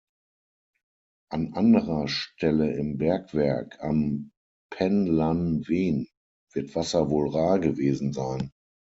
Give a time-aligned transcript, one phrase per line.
[1.29, 4.31] An anderer Stelle im Bergwerk, am
[4.71, 6.07] Pen-lan-wen,
[6.55, 8.49] wird Wasser wohl rar gewesen sein.